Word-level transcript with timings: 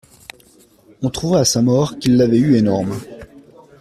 On 1.03 1.11
trouva 1.11 1.41
à 1.41 1.45
sa 1.45 1.61
mort 1.61 1.99
qu'il 1.99 2.17
l'avait 2.17 2.39
eu 2.39 2.55
énorme. 2.55 2.97